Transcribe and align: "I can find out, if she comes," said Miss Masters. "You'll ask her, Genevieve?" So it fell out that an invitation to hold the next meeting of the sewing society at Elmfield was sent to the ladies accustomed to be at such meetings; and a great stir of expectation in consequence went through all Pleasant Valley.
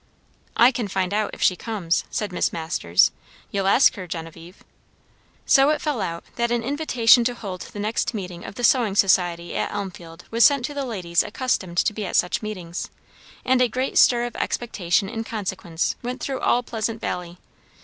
"I 0.57 0.71
can 0.71 0.87
find 0.87 1.13
out, 1.13 1.29
if 1.31 1.43
she 1.43 1.55
comes," 1.55 2.05
said 2.09 2.31
Miss 2.31 2.51
Masters. 2.51 3.11
"You'll 3.51 3.67
ask 3.67 3.93
her, 3.93 4.07
Genevieve?" 4.07 4.63
So 5.45 5.69
it 5.69 5.79
fell 5.79 6.01
out 6.01 6.23
that 6.37 6.49
an 6.49 6.63
invitation 6.63 7.23
to 7.25 7.35
hold 7.35 7.61
the 7.61 7.77
next 7.79 8.15
meeting 8.15 8.43
of 8.43 8.55
the 8.55 8.63
sewing 8.63 8.95
society 8.95 9.55
at 9.55 9.71
Elmfield 9.71 10.23
was 10.31 10.43
sent 10.43 10.65
to 10.65 10.73
the 10.73 10.85
ladies 10.85 11.21
accustomed 11.21 11.77
to 11.77 11.93
be 11.93 12.03
at 12.07 12.15
such 12.15 12.41
meetings; 12.41 12.89
and 13.45 13.61
a 13.61 13.67
great 13.67 13.95
stir 13.99 14.23
of 14.25 14.35
expectation 14.37 15.07
in 15.07 15.23
consequence 15.23 15.95
went 16.01 16.19
through 16.19 16.39
all 16.39 16.63
Pleasant 16.63 16.99
Valley. 16.99 17.37